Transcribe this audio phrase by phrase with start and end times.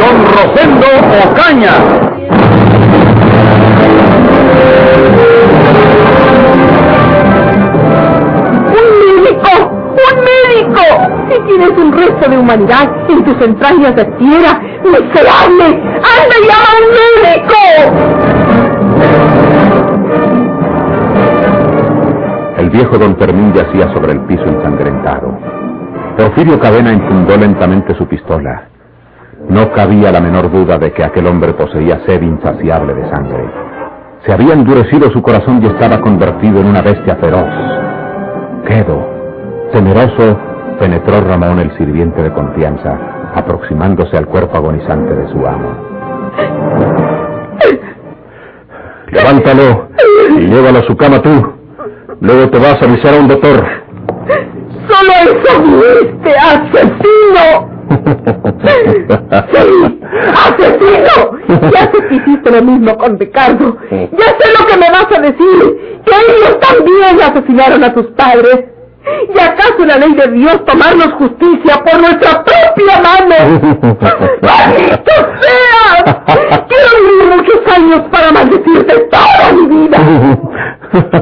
[0.00, 0.86] Don Rosendo
[1.30, 1.74] Ocaña.
[8.78, 9.52] ¡Un médico!
[9.90, 10.84] ¡Un médico!
[11.30, 16.68] Si tienes un resto de humanidad en tus entrañas de tierra, miserable, ¡anda y llama
[16.68, 17.60] a un médico!
[22.58, 25.38] El viejo don Fermín yacía sobre el piso ensangrentado.
[26.16, 28.67] Porfirio Cadena enfundó lentamente su pistola.
[29.48, 33.44] No cabía la menor duda de que aquel hombre poseía sed insaciable de sangre.
[34.26, 37.46] Se había endurecido su corazón y estaba convertido en una bestia feroz.
[38.66, 39.06] Quedo,
[39.72, 40.38] temeroso,
[40.78, 42.98] penetró Ramón el sirviente de confianza,
[43.34, 45.70] aproximándose al cuerpo agonizante de su amo.
[49.10, 49.88] Levántalo
[50.36, 51.54] y llévalo a su cama tú.
[52.20, 53.64] Luego te vas a avisar a un doctor.
[54.88, 57.77] ¡Solo eso viniste, asesino!
[57.88, 59.06] ¡Sí!
[60.44, 61.70] ¡Asesino!
[61.72, 63.76] Ya sé que hiciste lo mismo con Ricardo.
[63.90, 66.02] Ya sé lo que me vas a decir.
[66.04, 68.64] Que ellos también asesinaron a tus padres.
[69.34, 73.36] ¿Y acaso la ley de Dios tomarnos justicia por nuestra propia mano?
[74.42, 76.16] ¡Maldito seas!
[76.68, 79.98] Quiero vivir muchos años para maldecirte toda mi vida.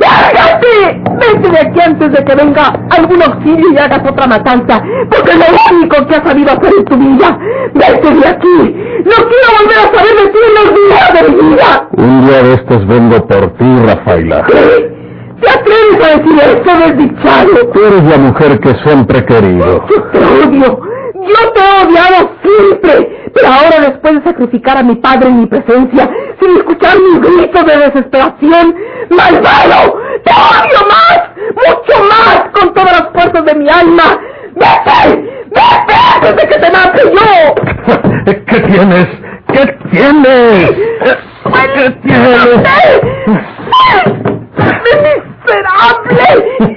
[0.00, 1.02] ¡Lárgate!
[1.18, 5.38] Vete de aquí antes de que venga algún auxilio y hagas otra matanza, porque es
[5.38, 7.38] lo único que has sabido hacer en tu vida.
[7.74, 8.76] Vete de aquí.
[9.04, 11.88] No quiero volver a saber de ti en los días de mi vida.
[11.96, 14.44] Un día de estos vengo por ti, Rafaela.
[14.46, 15.03] ¿Qué?
[15.44, 17.70] ¿Te atreves a decir eso, desdichado?
[17.72, 19.86] Tú eres la mujer que siempre he querido.
[19.88, 20.80] Yo te odio.
[21.14, 23.30] Yo te he odiado siempre.
[23.34, 26.08] Pero ahora, después de sacrificar a mi padre en mi presencia,
[26.40, 28.74] sin escuchar mis gritos de desesperación,
[29.10, 29.98] ¡malvado!
[30.24, 31.20] ¡Te odio más!
[31.54, 32.44] ¡Mucho más!
[32.52, 34.18] Con todas las fuerzas de mi alma.
[34.54, 35.42] ¡Vete!
[35.50, 37.54] ¡Vete antes de que te mate yo!
[38.46, 39.06] ¿Qué tienes?
[39.52, 40.70] ¿Qué tienes?
[41.74, 42.62] ¿Qué tienes?
[45.74, 46.76] ¡Miserable!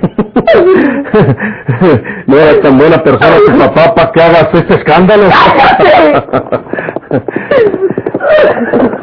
[2.27, 5.23] No era tan buena persona tu papá para que hagas este escándalo.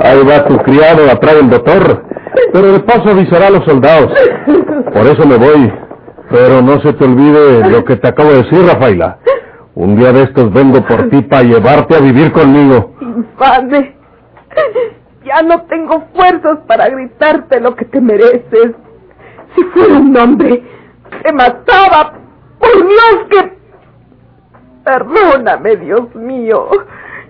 [0.00, 2.04] Ahí va tu criado atrás del doctor.
[2.53, 4.12] Pero de paso avisará a los soldados.
[4.93, 5.72] Por eso me voy.
[6.31, 9.19] Pero no se te olvide lo que te acabo de decir, Rafaela.
[9.75, 12.94] Un día de estos vengo por ti para llevarte a vivir conmigo.
[13.00, 13.97] Infame.
[15.25, 18.72] Ya no tengo fuerzas para gritarte lo que te mereces.
[19.54, 20.62] Si fuera un hombre,
[21.22, 22.15] te mataba.
[22.59, 23.54] Por Dios que...
[24.84, 26.69] Perdóname, Dios mío.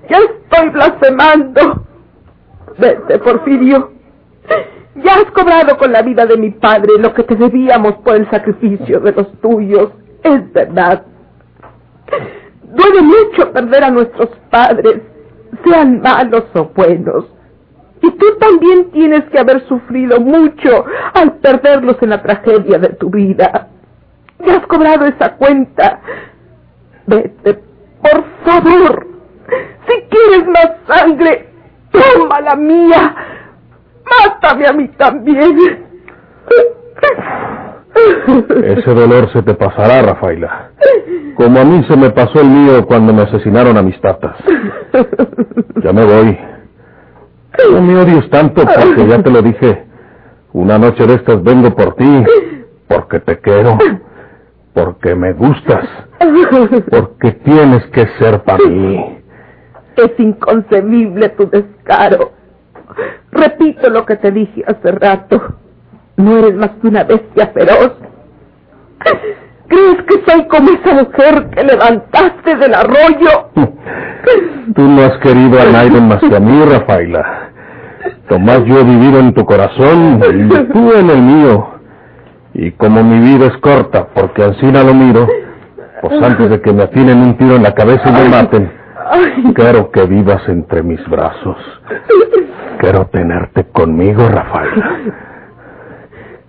[0.09, 1.85] Ya estoy blasfemando.
[2.79, 3.93] Vete, Porfirio.
[4.97, 8.29] Ya has cobrado con la vida de mi padre lo que te debíamos por el
[8.31, 9.91] sacrificio de los tuyos.
[10.23, 11.05] Es verdad.
[12.62, 15.01] Duele mucho perder a nuestros padres,
[15.65, 17.27] sean malos o buenos.
[18.05, 20.85] Y tú también tienes que haber sufrido mucho
[21.15, 23.69] al perderlos en la tragedia de tu vida.
[24.45, 26.01] Ya has cobrado esa cuenta.
[27.07, 27.63] Vete,
[28.03, 29.07] por favor.
[29.89, 31.49] Si quieres más sangre,
[31.93, 33.15] toma la mía.
[34.21, 35.87] Mátame a mí también.
[38.65, 40.73] Ese dolor se te pasará, Rafaela.
[41.37, 44.37] Como a mí se me pasó el mío cuando me asesinaron a mis tatas.
[45.83, 46.54] Ya me voy.
[47.71, 49.85] No me odies tanto porque ya te lo dije.
[50.53, 52.25] Una noche de estas vengo por ti.
[52.89, 53.79] Porque te quiero.
[54.73, 55.89] Porque me gustas.
[56.91, 59.19] Porque tienes que ser para mí.
[59.97, 62.33] Es inconcebible tu descaro.
[63.31, 65.55] Repito lo que te dije hace rato.
[66.17, 67.93] No eres más que una bestia feroz.
[69.75, 73.50] ¿Crees que soy como esa mujer que levantaste del arroyo?
[74.75, 77.50] Tú no has querido a nadie más que a mí, Rafaela.
[78.29, 81.71] Tomás yo he vivido en tu corazón y tú en el mío.
[82.55, 85.26] Y como mi vida es corta, porque así no lo miro,
[86.03, 88.71] pues antes de que me atinen un tiro en la cabeza y me maten,
[89.55, 91.56] quiero que vivas entre mis brazos.
[92.79, 95.00] Quiero tenerte conmigo, Rafaela.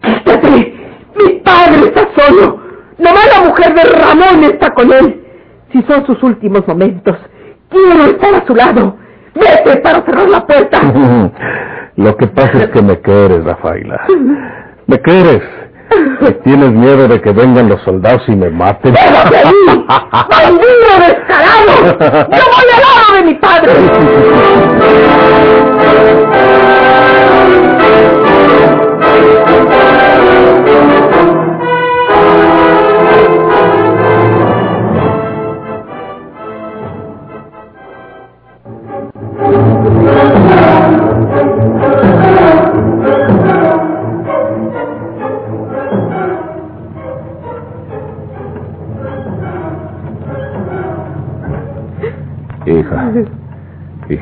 [0.02, 0.76] ¡Quítate!
[1.16, 2.65] ¡Mi padre está solo!
[2.98, 5.22] Nomás la mujer de Ramón está con él.
[5.72, 7.18] Si son sus últimos momentos,
[7.70, 8.98] Quiero estar a su lado.
[9.34, 10.80] Vete para cerrar la puerta.
[11.96, 14.06] Lo que pasa es que me quieres, Rafaela.
[14.88, 15.42] Me quieres.
[16.44, 18.94] ¿Tienes miedo de que vengan los soldados y me maten?
[18.94, 19.86] ¡Déjate ahí!
[19.88, 21.98] ¡Bandido descarado!
[22.32, 23.72] ¡Yo voy al lado de mi padre!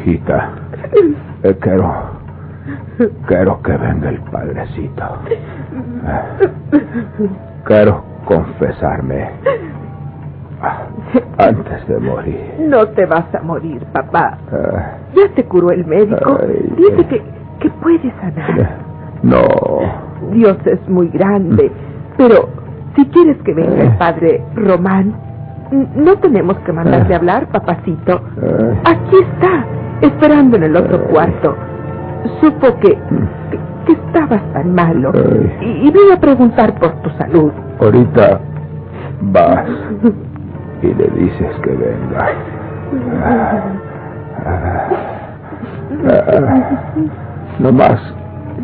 [0.05, 0.49] Hijita,
[1.43, 1.93] eh, quiero,
[3.27, 5.03] quiero que venga el padrecito.
[6.05, 6.49] Eh,
[7.65, 9.29] Quiero confesarme
[10.61, 10.81] ah,
[11.37, 12.53] antes de morir.
[12.59, 14.37] No te vas a morir, papá.
[14.51, 14.81] Eh,
[15.15, 16.39] Ya te curó el médico.
[16.77, 17.21] Dice que,
[17.59, 18.77] que puede sanar.
[19.23, 19.43] no,
[20.33, 21.71] Dios es muy grande.
[22.17, 22.49] Pero
[22.95, 25.15] si quieres que venga el padre Román,
[25.95, 28.21] no tenemos que mandarle a hablar, papacito.
[28.85, 29.65] Aquí está,
[30.03, 31.55] esperando en el otro cuarto.
[32.39, 32.89] Supo que,
[33.51, 35.11] que, que estabas tan malo.
[35.61, 37.51] Y, y vine a preguntar por tu salud.
[37.79, 38.39] ahorita
[39.31, 39.67] vas
[40.81, 42.29] y le dices que venga.
[43.23, 43.63] Ah,
[44.45, 44.89] ah,
[46.07, 46.79] ah,
[47.59, 47.99] nomás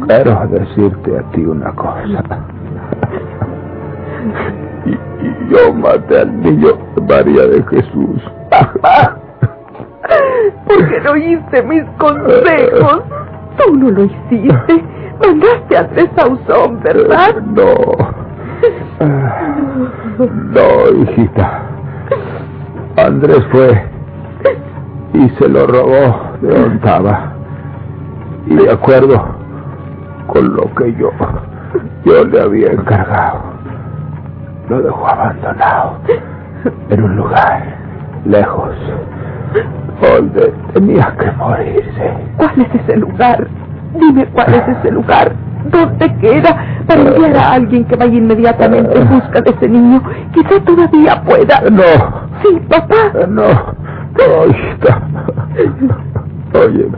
[0.08, 2.24] quiero decirte a ti una cosa.
[5.50, 6.70] Yo maté al niño
[7.08, 8.22] María de Jesús.
[10.80, 13.04] ¿Por qué no oíste mis consejos?
[13.58, 14.84] Tú no lo hiciste.
[15.20, 17.36] Mandaste a Sauzón, ¿verdad?
[17.42, 17.74] No.
[19.02, 19.56] Ah,
[20.20, 21.62] No, hijita.
[22.96, 23.84] Andrés fue
[25.14, 27.34] y se lo robó de estaba.
[28.46, 29.22] Y de acuerdo
[30.28, 31.12] con lo que yo,
[32.06, 33.42] yo le había encargado,
[34.70, 35.98] lo dejó abandonado
[36.90, 37.76] en un lugar
[38.26, 38.70] lejos
[40.02, 42.14] donde tenía que morirse.
[42.38, 43.48] ¿Cuál es ese lugar?
[44.00, 45.32] Dime cuál es ese lugar.
[45.72, 46.56] ¿Dónde queda?
[46.88, 50.02] Para enviar a alguien que vaya inmediatamente en busca de ese niño.
[50.34, 51.62] Quizá todavía pueda.
[51.70, 52.96] No, Sí, papá.
[53.28, 55.02] no, no, hijita.
[56.54, 56.98] Óyeme,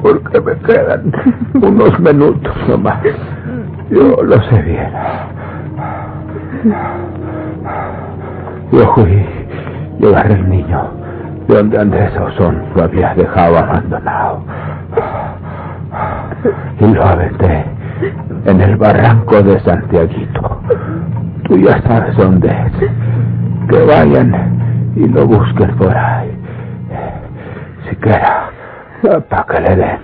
[0.00, 1.12] porque me quedan
[1.54, 2.98] unos minutos nomás.
[3.90, 4.88] Yo lo sé bien.
[8.72, 9.26] Yo fui
[10.00, 10.90] y agarré el niño
[11.48, 14.44] de donde Andrés Ausón lo había dejado abandonado.
[16.80, 17.64] Y lo aventé
[18.46, 20.60] en el barranco de Santiaguito.
[21.48, 23.68] Tú ya sabes dónde es.
[23.68, 26.30] Que vayan y lo busquen por ahí.
[27.88, 28.50] Siquiera
[29.28, 29.98] para que le den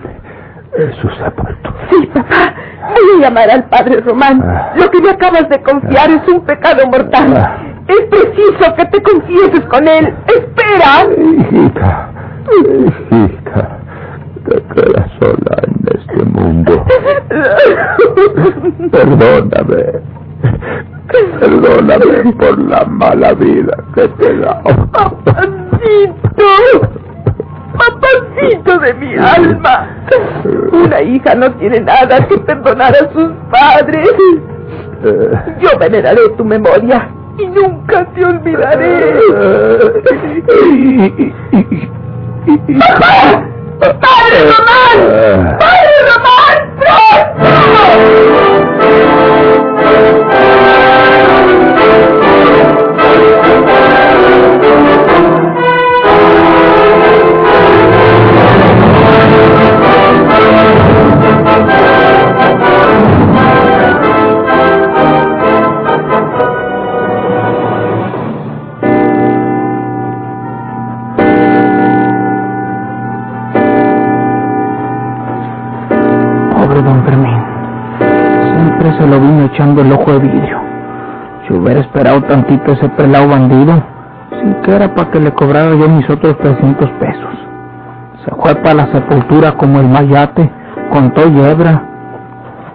[1.01, 1.75] su sepultura.
[1.89, 2.53] Sí, papá.
[2.89, 4.41] Voy a llamar al padre Román.
[4.43, 4.73] Ah.
[4.75, 7.70] Lo que me acabas de confiar es un pecado mortal.
[7.91, 10.13] Es preciso que te confieses con él.
[10.27, 11.07] ¡Espera!
[11.11, 12.09] Hijita,
[12.47, 13.79] hijita,
[14.47, 16.85] te quedas sola en este mundo.
[18.91, 19.99] Perdóname.
[21.41, 24.63] Perdóname por la mala vida que te he dado.
[24.93, 26.45] Papacito.
[27.77, 29.89] Papacito de mi alma.
[30.71, 34.07] Una hija no tiene nada que perdonar a sus padres.
[35.59, 37.09] Yo veneraré tu memoria
[37.41, 39.19] y nunca te olvidaré.
[42.79, 43.43] ¡Papá!
[43.79, 45.57] ¡Padre Román!
[45.57, 46.57] ¡Padre Román!
[47.37, 48.40] ¡Pronto!
[82.19, 83.81] Tantito ese pelado bandido,
[84.43, 87.29] siquiera para que le cobrara yo mis otros 300 pesos.
[88.25, 90.51] Se fue para la sepultura como el mayate,
[90.91, 91.83] con todo y hebra.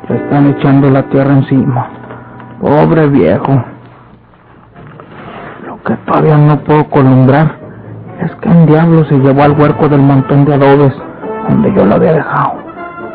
[0.08, 1.88] Le están echando la tierra encima.
[2.60, 3.62] Pobre viejo.
[5.66, 7.56] Lo que todavía no puedo columbrar
[8.20, 10.94] es que en diablo se llevó al huerco del montón de adobes
[11.48, 12.54] donde yo lo había dejado.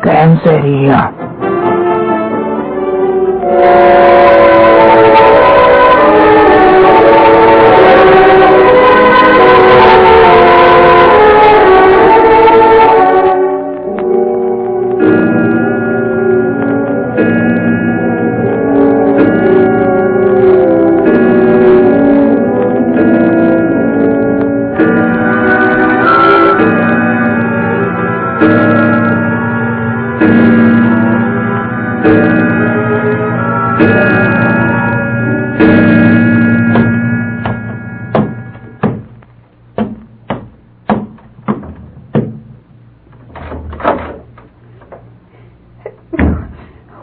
[0.02, 1.12] ¿Quién sería?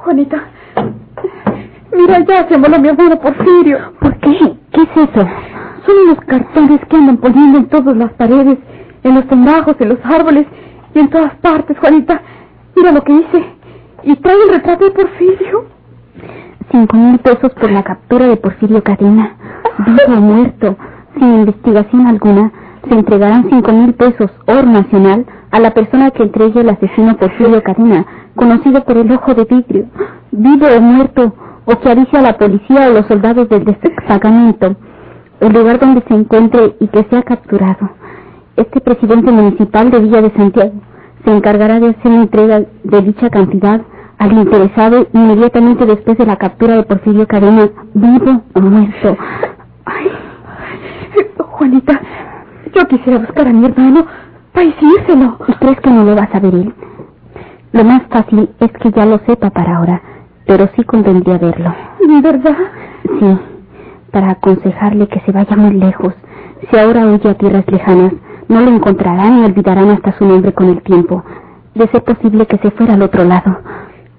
[0.03, 0.43] Juanita,
[1.95, 3.93] mira ya se voló mi abuelo Porfirio.
[3.99, 4.55] ¿Por qué?
[4.71, 5.27] ¿Qué es eso?
[5.85, 8.57] Son unos cartones que andan poniendo en todas las paredes,
[9.03, 10.47] en los tendajos, en los árboles
[10.95, 12.21] y en todas partes, Juanita.
[12.75, 13.45] Mira lo que hice.
[14.03, 15.65] Y trae el retrato de Porfirio.
[16.71, 19.35] Cinco mil pesos por la captura de Porfirio Cadena.
[19.79, 20.77] Vivo o muerto,
[21.17, 22.51] sin investigación alguna,
[22.87, 27.63] se entregarán cinco mil pesos, oro nacional, a la persona que entregue el asesino Porfirio
[27.63, 29.85] Cadena, conocido por el ojo de vidrio.
[30.31, 31.33] Vivo o muerto,
[31.65, 34.75] o que avise a la policía o los soldados del destacamento
[35.39, 37.89] el lugar donde se encuentre y que sea capturado.
[38.55, 40.73] Este presidente municipal de Villa de Santiago
[41.29, 43.81] se encargará de hacer entrega de dicha cantidad
[44.17, 49.15] al interesado inmediatamente después de la captura de Porfirio Cadena, vivo o muerto.
[49.85, 50.11] Ay,
[51.37, 52.01] Juanita,
[52.73, 54.07] yo quisiera buscar a mi hermano
[54.53, 55.37] para decírselo.
[55.47, 56.73] ¿Y crees que no lo va a saber él?
[57.73, 60.01] Lo más fácil es que ya lo sepa para ahora,
[60.47, 61.75] pero sí convendría verlo.
[61.99, 62.57] ¿De verdad?
[63.03, 63.37] Sí,
[64.11, 66.15] para aconsejarle que se vaya muy lejos.
[66.71, 68.13] Si ahora huye a tierras lejanas,
[68.49, 71.23] no lo encontrarán y olvidarán hasta su nombre con el tiempo.
[71.75, 73.59] De ser posible que se fuera al otro lado.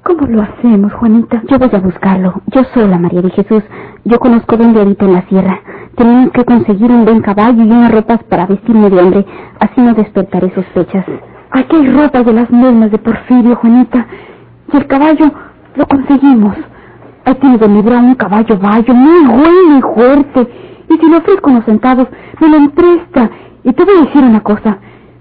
[0.04, 1.42] ¿Cómo lo hacemos, Juanita?
[1.48, 2.40] Yo voy a buscarlo.
[2.46, 3.62] Yo sola, María de Jesús.
[4.04, 5.60] Yo conozco dónde habita en la sierra.
[5.96, 9.26] Tenemos que conseguir un buen caballo y unas ropas para vestirme de hombre.
[9.58, 11.04] Así no despertaré sospechas.
[11.50, 14.06] Aquí hay ropas de las mismas de Porfirio, Juanita.
[14.72, 15.32] Y el caballo
[15.74, 16.56] lo conseguimos.
[17.26, 20.48] He tenido librar un caballo bayo muy bueno y fuerte.
[20.88, 22.06] Y si lo ofrezco unos centavos,
[22.40, 23.28] me lo empresta.
[23.64, 24.78] Y te voy a decir una cosa.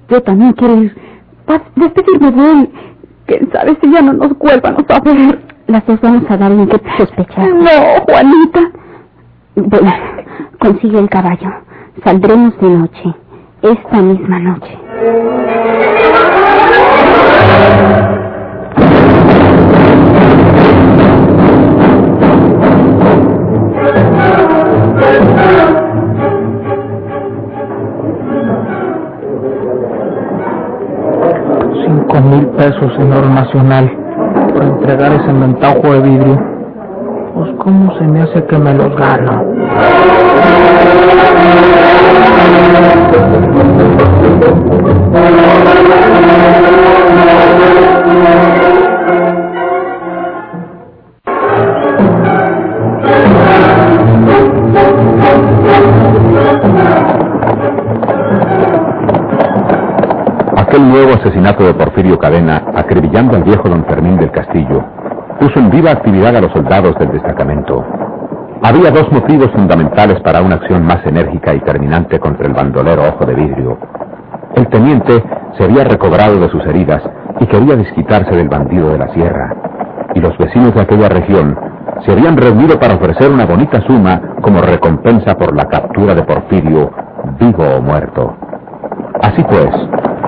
[0.09, 0.95] Yo también quiero ir
[1.45, 2.69] para despedirme de él.
[3.25, 5.39] ¿Quién sabe si ya no nos vuelvan a ver?
[5.67, 7.53] Las dos vamos a dar en qué sospechar.
[7.53, 7.69] No,
[8.07, 8.71] Juanita.
[9.55, 9.93] Bueno,
[10.59, 11.51] consigue el caballo.
[12.03, 13.15] Saldremos de noche.
[13.61, 14.79] Esta misma noche.
[32.21, 33.89] Mil pesos, señor Nacional,
[34.53, 36.37] por entregar ese ventajo de vidrio.
[37.33, 39.45] Pues cómo se me hace que me los gano.
[61.29, 64.83] Asesinato de Porfirio Cadena, acribillando al viejo don Fermín del Castillo,
[65.39, 67.85] puso en viva actividad a los soldados del destacamento.
[68.63, 73.25] Había dos motivos fundamentales para una acción más enérgica y terminante contra el bandolero Ojo
[73.25, 73.77] de Vidrio.
[74.55, 75.23] El teniente
[75.55, 77.03] se había recobrado de sus heridas
[77.39, 79.55] y quería desquitarse del bandido de la sierra.
[80.15, 81.55] Y los vecinos de aquella región
[82.05, 86.89] se habían reunido para ofrecer una bonita suma como recompensa por la captura de Porfirio,
[87.39, 88.35] vivo o muerto.
[89.21, 89.69] Así pues,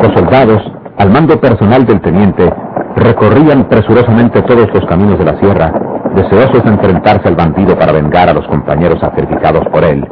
[0.04, 2.48] los soldados, al mando personal del teniente,
[2.96, 5.72] recorrían presurosamente todos los caminos de la sierra,
[6.14, 10.08] deseosos de enfrentarse al bandido para vengar a los compañeros sacrificados por él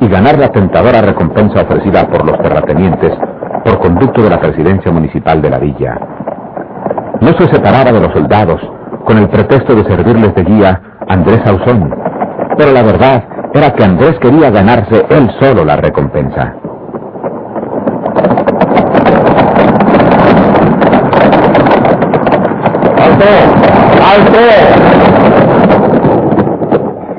[0.00, 3.12] y ganar la tentadora recompensa ofrecida por los terratenientes
[3.64, 5.96] por conducto de la presidencia municipal de la villa.
[7.20, 8.60] No se separaba de los soldados
[9.04, 11.94] con el pretexto de servirles de guía Andrés Ausón,
[12.58, 13.22] pero la verdad
[13.54, 16.56] era que Andrés quería ganarse él solo la recompensa.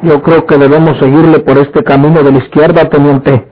[0.03, 3.47] Yo creo que debemos seguirle por este camino de la izquierda, teniente.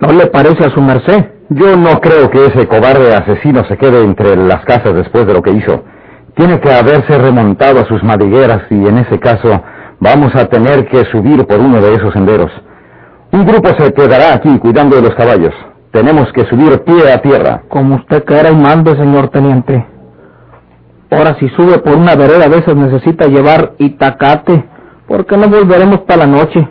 [0.00, 1.26] ¿No le parece a su merced?
[1.50, 5.42] Yo no creo que ese cobarde asesino se quede entre las casas después de lo
[5.42, 5.84] que hizo.
[6.34, 9.62] Tiene que haberse remontado a sus madrigueras y en ese caso
[10.00, 12.50] vamos a tener que subir por uno de esos senderos.
[13.32, 15.54] Un grupo se quedará aquí cuidando de los caballos.
[15.92, 17.62] Tenemos que subir pie a tierra.
[17.68, 19.95] Como usted quiera y mande, señor teniente.
[21.10, 24.68] Ahora si sube por una vereda de esas necesita llevar itacate,
[25.06, 26.68] porque no volveremos para la noche.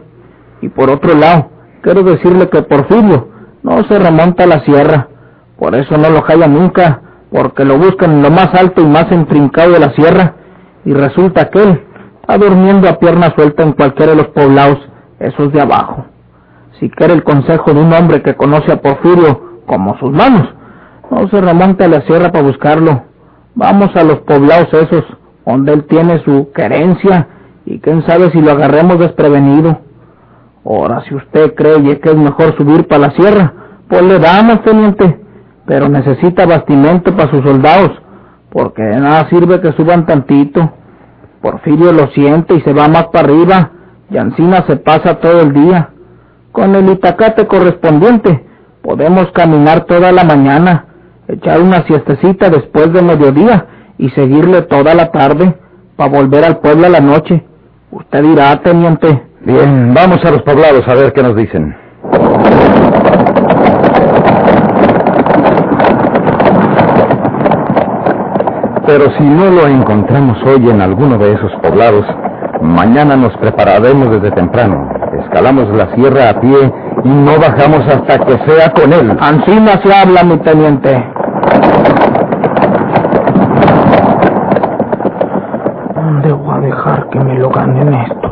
[0.62, 1.50] Y por otro lado,
[1.82, 3.30] quiero decirle que Porfirio
[3.63, 5.08] no se remonta a la sierra,
[5.58, 7.01] por eso no lo halla nunca,
[7.32, 10.36] porque lo buscan en lo más alto y más entrincado de la sierra,
[10.84, 11.84] y resulta que él
[12.22, 14.80] está durmiendo a pierna suelta en cualquiera de los poblados,
[15.20, 16.06] esos de abajo.
[16.80, 20.54] Si quiere el consejo de un hombre que conoce a Porfirio como sus manos,
[21.10, 23.04] no se remonte a la sierra para buscarlo.
[23.56, 25.04] Vamos a los poblados esos,
[25.46, 27.30] donde él tiene su querencia,
[27.66, 29.80] y quién sabe si lo agarremos desprevenido.
[30.66, 33.54] Ahora, si usted cree que es mejor subir para la sierra,
[33.88, 35.20] pues le damos, teniente,
[35.66, 37.92] pero necesita bastimento para sus soldados,
[38.52, 40.74] porque de nada sirve que suban tantito.
[41.42, 43.72] Porfirio lo siente y se va más para arriba,
[44.10, 45.92] y Ancina se pasa todo el día.
[46.52, 48.46] Con el itacate correspondiente
[48.82, 50.86] podemos caminar toda la mañana,
[51.27, 53.65] echar una siestecita después de mediodía
[53.98, 55.55] y seguirle toda la tarde
[55.96, 57.44] para volver al pueblo a la noche.
[57.91, 59.24] Usted dirá, teniente.
[59.41, 61.75] Bien, vamos a los poblados a ver qué nos dicen.
[68.86, 72.05] Pero si no lo encontramos hoy en alguno de esos poblados,
[72.62, 74.89] mañana nos prepararemos desde temprano.
[75.24, 76.72] Escalamos la sierra a pie
[77.03, 79.17] y no bajamos hasta que sea con él.
[79.20, 81.03] Ancina se habla, mi teniente.
[85.96, 88.32] ¿Dónde voy a dejar que me lo ganen estos?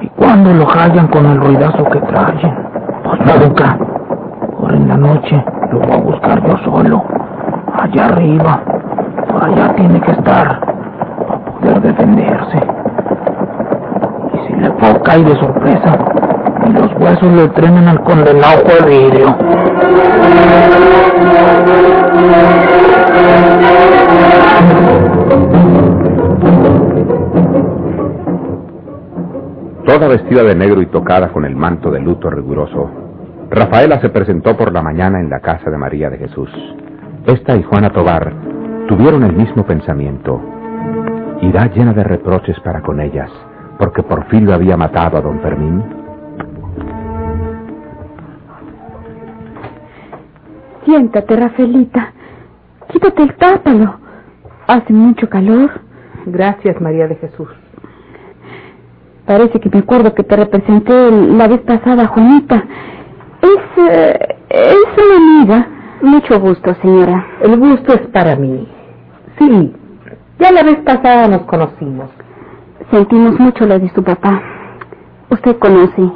[0.00, 2.56] ¿Y cuándo lo hallan con el ruidazo que traen?
[3.04, 3.78] Pues nunca.
[4.58, 7.04] Ahora en la noche lo voy a buscar yo solo.
[7.78, 8.60] Allá arriba.
[9.40, 10.60] Allá tiene que estar.
[11.26, 12.60] Para poder defenderse.
[14.32, 15.98] Y si le puedo caer de sorpresa,
[16.66, 19.36] y los huesos le trenan al condenado de vidrio.
[29.86, 32.90] Toda vestida de negro y tocada con el manto de luto riguroso,
[33.50, 36.50] Rafaela se presentó por la mañana en la casa de María de Jesús.
[37.26, 38.32] Esta y Juana Tobar
[38.88, 40.40] tuvieron el mismo pensamiento.
[41.42, 43.30] ¿Irá llena de reproches para con ellas
[43.78, 45.82] porque Porfirio había matado a don Fermín?
[50.84, 52.12] Siéntate, Rafaelita.
[52.88, 53.98] Quítate el tápalo.
[54.66, 55.70] Hace mucho calor.
[56.26, 57.48] Gracias, María de Jesús.
[59.26, 62.64] Parece que me acuerdo que te representé la vez pasada, Juanita.
[63.40, 65.68] Es, eh, es una amiga.
[66.02, 67.26] Mucho gusto, señora.
[67.40, 68.68] El gusto es para mí.
[69.38, 69.72] Sí,
[70.38, 72.10] ya la vez pasada nos conocimos.
[72.90, 74.42] Sentimos mucho lo de su papá.
[75.30, 76.10] Usted conoce,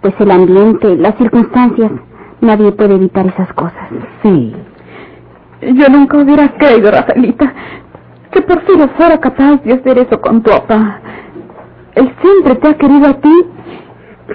[0.00, 1.92] pues el ambiente, las circunstancias,
[2.40, 3.88] nadie puede evitar esas cosas.
[4.22, 4.54] Sí.
[5.62, 7.52] Yo nunca hubiera creído, Rafaelita,
[8.32, 11.00] que Porfirio fuera capaz de hacer eso con tu papá.
[12.00, 13.46] Él siempre te ha querido a ti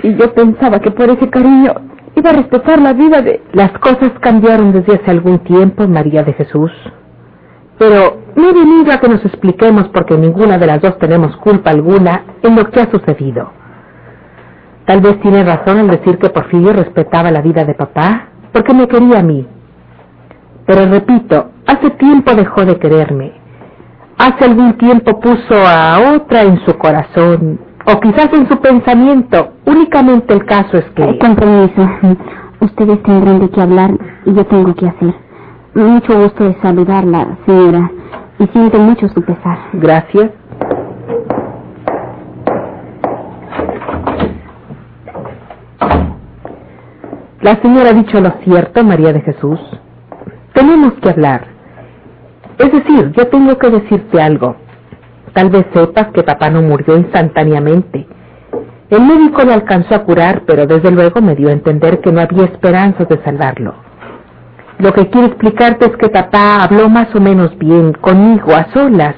[0.03, 1.73] y yo pensaba que por ese cariño
[2.15, 3.41] iba a respetar la vida de...
[3.53, 6.71] Las cosas cambiaron desde hace algún tiempo, María de Jesús.
[7.79, 11.71] Pero no he venido a que nos expliquemos porque ninguna de las dos tenemos culpa
[11.71, 13.51] alguna en lo que ha sucedido.
[14.85, 18.87] Tal vez tiene razón al decir que Porfirio respetaba la vida de papá, porque me
[18.87, 19.47] quería a mí.
[20.67, 23.34] Pero repito, hace tiempo dejó de quererme.
[24.17, 29.53] Hace algún tiempo puso a otra en su corazón, o quizás en su pensamiento.
[29.65, 31.19] Únicamente el caso es que...
[31.19, 31.89] Con permiso,
[32.61, 33.91] ustedes tendrán de qué hablar
[34.25, 35.13] y yo tengo que hacer.
[35.73, 37.91] Mucho gusto de saludarla, señora,
[38.39, 39.57] y siento mucho su pesar.
[39.73, 40.31] Gracias.
[47.41, 49.59] La señora ha dicho lo cierto, María de Jesús.
[50.53, 51.54] Tenemos que hablar.
[52.57, 54.55] Es decir, yo tengo que decirte algo.
[55.33, 58.07] Tal vez sepas que papá no murió instantáneamente.
[58.89, 62.21] El médico lo alcanzó a curar, pero desde luego me dio a entender que no
[62.21, 63.73] había esperanzas de salvarlo.
[64.77, 69.15] Lo que quiero explicarte es que papá habló más o menos bien conmigo a solas,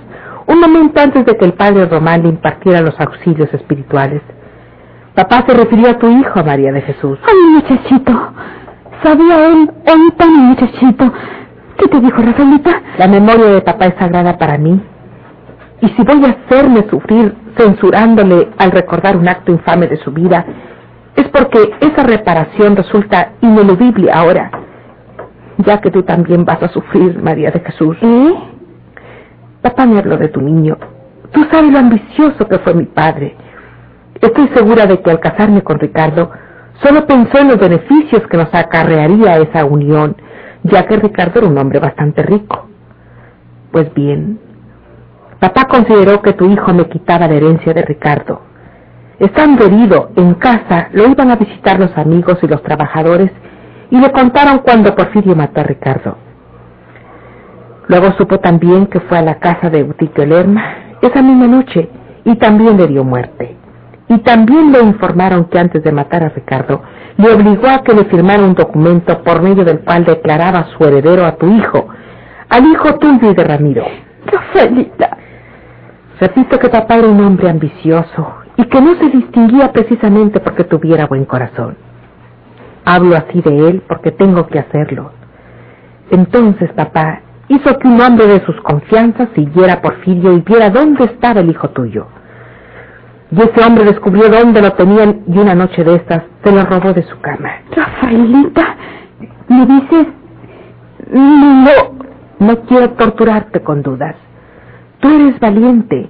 [0.48, 4.22] un momento antes de que el padre Román le impartiera los auxilios espirituales.
[5.14, 7.20] Papá se refirió a tu hijo, María de Jesús.
[7.28, 8.32] Ay, muchachito.
[9.04, 11.12] ¿Sabía él, ahorita mi muchachito?
[11.78, 12.82] ¿Qué te dijo, Rafaelita?
[12.98, 14.82] La memoria de papá es sagrada para mí.
[15.82, 20.46] Y si voy a hacerme sufrir censurándole al recordar un acto infame de su vida,
[21.16, 24.52] es porque esa reparación resulta ineludible ahora,
[25.58, 27.98] ya que tú también vas a sufrir, María de Jesús.
[28.02, 28.34] ¿Eh?
[29.62, 30.78] Papá me habló de tu niño.
[31.32, 33.36] Tú sabes lo ambicioso que fue mi padre.
[34.22, 36.32] Estoy segura de que al casarme con Ricardo,
[36.82, 40.16] solo pensó en los beneficios que nos acarrearía esa unión,
[40.64, 42.68] ya que Ricardo era un hombre bastante rico.
[43.72, 44.40] Pues bien,
[45.40, 48.42] papá consideró que tu hijo me quitaba la herencia de Ricardo.
[49.20, 53.32] Estando herido en casa, lo iban a visitar los amigos y los trabajadores
[53.90, 56.18] y le contaron cuando Porfirio mató a Ricardo.
[57.88, 60.64] Luego supo también que fue a la casa de Eutiquio Lerma
[61.02, 61.90] esa misma noche
[62.26, 63.56] y también le dio muerte.
[64.10, 66.82] Y también le informaron que antes de matar a Ricardo,
[67.18, 71.26] le obligó a que le firmara un documento por medio del cual declaraba su heredero
[71.26, 71.88] a tu hijo,
[72.50, 73.86] al hijo tuyo y de Ramiro.
[74.26, 75.18] Rafaelita.
[76.20, 81.08] Repito que papá era un hombre ambicioso y que no se distinguía precisamente porque tuviera
[81.08, 81.78] buen corazón.
[82.86, 85.12] Hablo así de él porque tengo que hacerlo.
[86.10, 91.06] Entonces papá hizo que un hombre de sus confianzas siguiera a Porfirio y viera dónde
[91.06, 92.08] estaba el hijo tuyo.
[93.32, 96.94] Y ese hombre descubrió dónde lo tenían y una noche de estas se lo robó
[96.94, 97.50] de su cama.
[97.76, 98.76] Rafaelita,
[99.50, 100.08] ¿me dices?
[101.12, 101.72] No,
[102.40, 104.16] no quiero torturarte con dudas.
[105.00, 106.10] Tú eres valiente,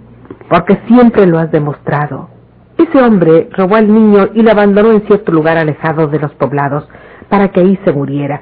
[0.50, 2.30] porque siempre lo has demostrado.
[2.78, 6.88] Ese hombre robó al niño y lo abandonó en cierto lugar alejado de los poblados
[7.30, 8.42] para que ahí se muriera.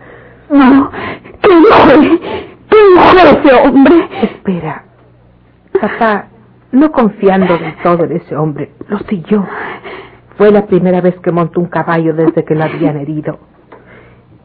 [0.49, 0.91] No,
[1.41, 2.19] ¿quién fue?
[2.69, 4.09] ¿Quién fue ese hombre?
[4.21, 4.83] Espera.
[5.79, 6.27] Papá,
[6.75, 9.47] no confiando del todo en ese hombre, lo siguió.
[10.37, 13.39] Fue la primera vez que montó un caballo desde que lo habían herido.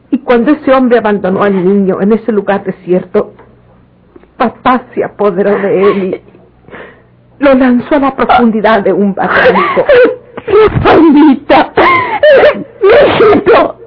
[0.09, 3.33] Y cuando ese hombre abandonó al niño en ese lugar desierto,
[4.37, 6.21] papá se apoderó de él y
[7.43, 9.85] lo lanzó a la profundidad de un barranco.
[10.47, 11.73] ¡Rafaelita!
[12.81, 13.77] ¡Mi hijito!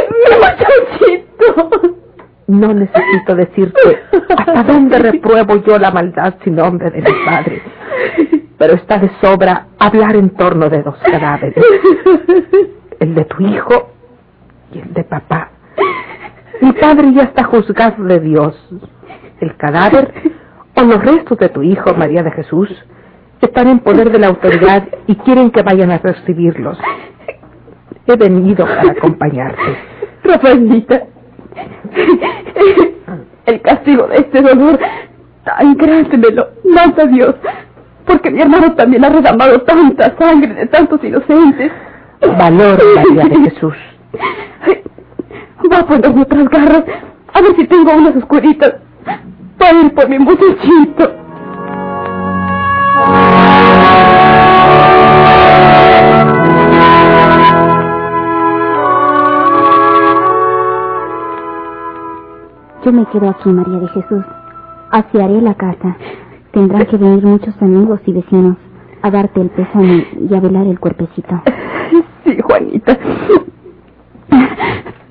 [0.00, 1.98] ¡Mi muchachito!
[2.48, 4.02] No necesito decirte
[4.36, 7.62] hasta dónde repruebo yo la maldad sin nombre de mi padre.
[8.56, 11.62] Pero está de sobra hablar en torno de dos cadáveres.
[13.00, 13.90] El de tu hijo
[14.72, 15.50] y el de papá.
[16.62, 18.56] Mi padre ya está juzgado de Dios.
[19.40, 20.12] El cadáver
[20.74, 22.70] o los restos de tu hijo, María de Jesús,
[23.42, 26.78] están en poder de la autoridad y quieren que vayan a recibirlos.
[28.06, 29.76] He venido para acompañarte.
[30.24, 31.04] Rafaelita,
[33.46, 34.78] el castigo de este dolor
[35.44, 37.34] tan grande me lo manda Dios,
[38.06, 41.72] porque mi hermano también ha derramado tanta sangre de tantos inocentes.
[42.20, 43.74] Valor, María de Jesús.
[45.72, 46.84] Va a ponerme otras garras,
[47.32, 48.74] a ver si tengo unas oscuritas
[49.58, 51.27] para ir por mi muchachito.
[62.88, 64.24] Yo me quedo aquí, María de Jesús.
[64.90, 65.94] Asearé la casa.
[66.52, 68.56] Tendrán que venir muchos amigos y vecinos
[69.02, 71.42] a darte el pésame y a velar el cuerpecito.
[72.24, 72.98] Sí, Juanita.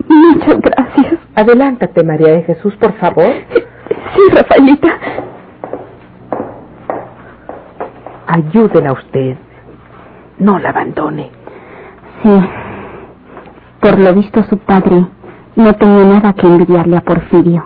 [0.07, 1.19] Muchas gracias.
[1.35, 3.31] Adelántate, María de Jesús, por favor.
[3.51, 4.89] Sí, Rafaelita.
[8.25, 9.37] Ayúdela a usted.
[10.39, 11.29] No la abandone.
[12.23, 12.39] Sí.
[13.79, 15.05] Por lo visto su padre
[15.58, 17.65] no tenía nada que envidiarle a Porfirio.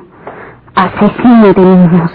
[0.74, 2.12] Asesino de niños.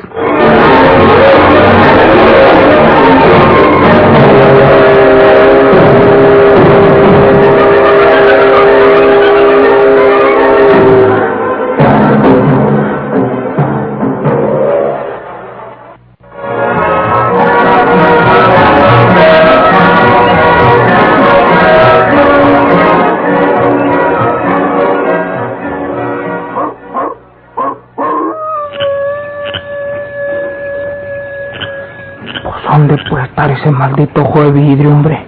[33.66, 35.26] Ese maldito ojo de vidrio, hombre?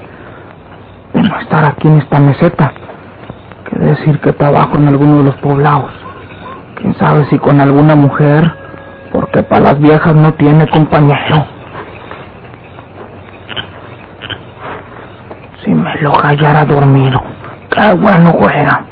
[1.12, 2.72] De no estar aquí en esta meseta.
[3.68, 5.90] Quiere decir que trabajo en alguno de los poblados.
[6.77, 8.53] Quién sabe si con alguna mujer,
[9.12, 11.46] porque para las viejas no tiene compañero.
[15.64, 17.20] Si me lo hallara dormido,
[17.70, 18.85] qué bueno fuera.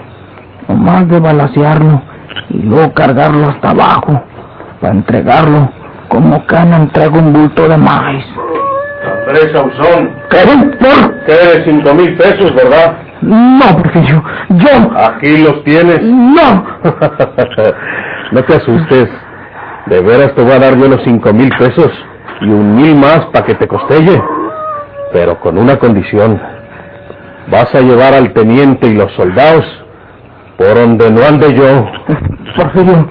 [0.66, 2.02] Nomás de balasearlo
[2.50, 4.20] y luego cargarlo hasta abajo
[4.80, 5.70] para entregarlo
[6.08, 8.26] como cana entrega un bulto de maíz.
[9.26, 10.38] Andrés Sauzón, ¿Qué?
[10.78, 11.14] ¿Por?
[11.28, 12.96] eres cinco mil pesos, ¿verdad?
[13.22, 14.22] No, Porfirio.
[14.50, 14.90] Yo.
[14.96, 16.00] Aquí los tienes.
[16.02, 16.64] No.
[18.32, 19.08] no te asustes.
[19.86, 21.90] De veras te voy a dar yo los cinco mil pesos
[22.40, 24.22] y un mil más para que te costelle.
[25.12, 26.40] Pero con una condición.
[27.48, 29.64] Vas a llevar al teniente y los soldados
[30.56, 31.84] por donde no ande yo.
[32.56, 33.08] Porfirio.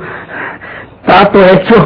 [1.05, 1.85] Trato hecho.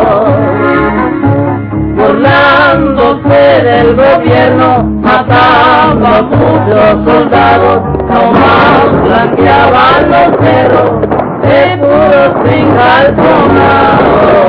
[2.11, 10.91] Burlándose del gobierno, mataba a muchos soldados, nomás blanqueaban los cerros
[11.41, 14.40] de puros sin calzonar.